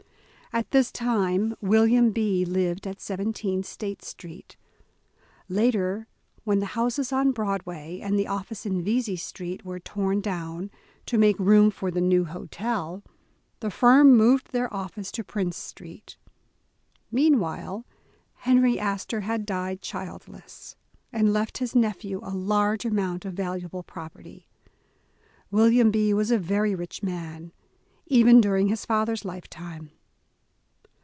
At 0.53 0.71
this 0.71 0.91
time 0.91 1.55
William 1.61 2.11
B. 2.11 2.43
lived 2.43 2.85
at 2.85 2.99
17 2.99 3.63
State 3.63 4.03
Street. 4.03 4.57
Later, 5.47 6.07
when 6.43 6.59
the 6.59 6.65
houses 6.75 7.13
on 7.13 7.31
Broadway, 7.31 8.01
and 8.01 8.19
the 8.19 8.27
office 8.27 8.65
in 8.65 8.83
Vesey 8.83 9.15
Street, 9.15 9.63
were 9.63 9.79
torn 9.79 10.19
down 10.19 10.69
to 11.05 11.17
make 11.17 11.39
room 11.39 11.71
for 11.71 11.89
the 11.89 12.01
new 12.01 12.25
hotel, 12.25 13.01
the 13.61 13.71
firm 13.71 14.17
moved 14.17 14.51
their 14.51 14.71
office 14.73 15.09
to 15.13 15.23
Prince 15.23 15.55
Street. 15.55 16.17
Meanwhile, 17.11 17.85
Henry 18.39 18.77
Astor 18.77 19.21
had 19.21 19.45
died 19.45 19.81
childless, 19.81 20.75
and 21.13 21.31
left 21.31 21.59
his 21.59 21.77
nephew 21.77 22.19
a 22.23 22.35
large 22.35 22.83
amount 22.83 23.23
of 23.23 23.35
valuable 23.35 23.83
property. 23.83 24.49
Wil 25.49 25.69
V 25.69 25.77
liam 25.77 25.91
B. 25.93 26.13
was 26.13 26.29
a 26.29 26.37
very 26.37 26.75
rich 26.75 27.01
man 27.01 27.53
even 28.07 28.41
during 28.41 28.67
his 28.67 28.83
father's 28.83 29.23
lifetime. 29.23 29.91